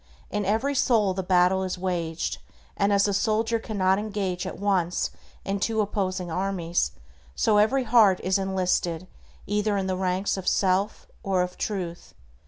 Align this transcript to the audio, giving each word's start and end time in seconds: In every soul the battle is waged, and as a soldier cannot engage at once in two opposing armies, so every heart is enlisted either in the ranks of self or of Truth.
In 0.31 0.45
every 0.45 0.73
soul 0.73 1.13
the 1.13 1.21
battle 1.21 1.61
is 1.61 1.77
waged, 1.77 2.39
and 2.75 2.91
as 2.91 3.07
a 3.07 3.13
soldier 3.13 3.59
cannot 3.59 3.99
engage 3.99 4.47
at 4.47 4.57
once 4.57 5.11
in 5.45 5.59
two 5.59 5.79
opposing 5.79 6.31
armies, 6.31 6.93
so 7.35 7.57
every 7.57 7.83
heart 7.83 8.19
is 8.23 8.39
enlisted 8.39 9.05
either 9.45 9.77
in 9.77 9.85
the 9.85 9.95
ranks 9.95 10.37
of 10.37 10.47
self 10.47 11.05
or 11.21 11.43
of 11.43 11.55
Truth. 11.55 12.15